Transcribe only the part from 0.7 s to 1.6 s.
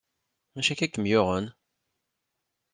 akka ay kem-yuɣen?